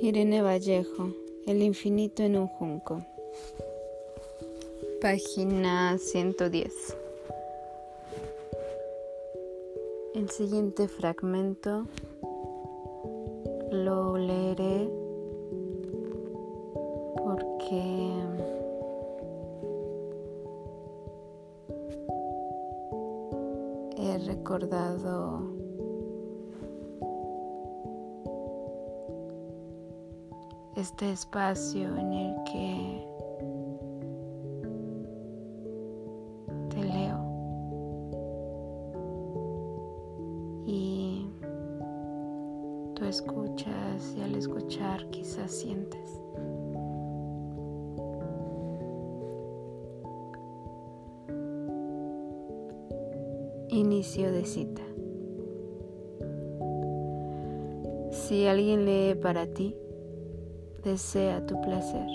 Irene 0.00 0.42
Vallejo, 0.42 1.12
El 1.44 1.60
infinito 1.60 2.22
en 2.22 2.36
un 2.36 2.46
junco. 2.46 3.02
Página 5.00 5.98
110. 5.98 6.96
El 10.14 10.30
siguiente 10.30 10.86
fragmento 10.86 11.86
lo 13.72 14.16
leeré 14.16 14.88
porque 17.16 17.82
he 23.96 24.18
recordado 24.18 25.67
este 30.78 31.10
espacio 31.10 31.88
en 31.96 32.12
el 32.12 32.34
que 32.44 33.04
te 36.70 36.84
leo 36.84 37.18
y 40.64 41.32
tú 42.94 43.04
escuchas 43.06 44.14
y 44.16 44.20
al 44.20 44.36
escuchar 44.36 45.04
quizás 45.10 45.50
sientes. 45.50 46.20
Inicio 53.68 54.30
de 54.30 54.44
cita. 54.44 54.82
Si 58.12 58.46
alguien 58.46 58.84
lee 58.84 59.16
para 59.16 59.46
ti, 59.48 59.74
desea 60.82 61.44
tu 61.46 61.60
placer. 61.60 62.06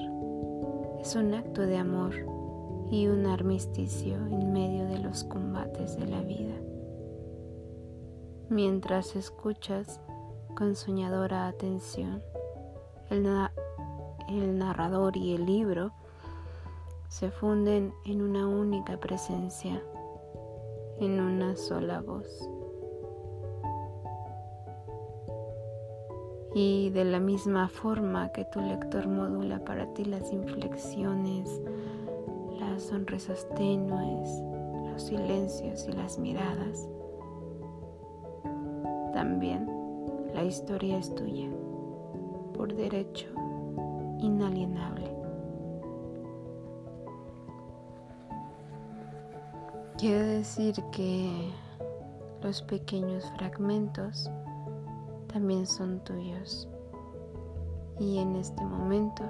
Es 1.01 1.15
un 1.15 1.33
acto 1.33 1.61
de 1.61 1.77
amor 1.77 2.13
y 2.89 3.07
un 3.07 3.25
armisticio 3.25 4.15
en 4.15 4.53
medio 4.53 4.85
de 4.87 4.99
los 4.99 5.23
combates 5.23 5.97
de 5.97 6.07
la 6.07 6.21
vida. 6.21 6.55
Mientras 8.49 9.15
escuchas 9.15 9.99
con 10.55 10.75
soñadora 10.75 11.47
atención, 11.47 12.21
el, 13.09 14.57
narrador 14.57 15.17
y 15.17 15.35
el 15.35 15.45
libro 15.45 15.91
se 17.09 17.31
funden 17.31 17.93
en 18.05 18.21
una 18.21 18.47
única 18.47 18.97
presencia, 18.99 19.83
en 20.99 21.19
una 21.19 21.55
sola 21.55 22.01
voz. 22.01 22.49
Y 26.55 26.91
de 26.91 27.03
la 27.03 27.19
misma 27.19 27.67
forma 27.67 28.29
que 28.29 28.45
tu 28.45 28.61
lector 28.61 29.07
modula 29.07 29.63
para 29.63 29.91
ti 29.93 30.05
las 30.05 30.31
inflexiones, 30.31 31.61
las 32.59 32.83
sonrisas 32.83 33.47
tenues, 33.55 34.29
los 34.91 35.01
silencios 35.01 35.87
y 35.87 35.93
las 35.93 36.19
miradas, 36.19 36.87
también 39.13 39.67
la 40.33 40.43
historia 40.43 40.97
es 40.97 41.13
tuya, 41.15 41.49
por 42.53 42.73
derecho 42.73 43.27
inalienable. 44.19 45.11
Quiere 49.97 50.23
decir 50.23 50.75
que 50.91 51.49
los 52.41 52.61
pequeños 52.63 53.31
fragmentos 53.37 54.29
también 55.33 55.65
son 55.65 55.99
tuyos. 56.03 56.69
Y 57.99 58.19
en 58.19 58.35
este 58.35 58.63
momento, 58.63 59.23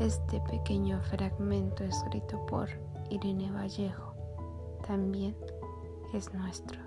este 0.00 0.40
pequeño 0.40 1.00
fragmento 1.02 1.84
escrito 1.84 2.44
por 2.46 2.68
Irene 3.10 3.50
Vallejo 3.52 4.14
también 4.86 5.36
es 6.14 6.32
nuestro. 6.32 6.80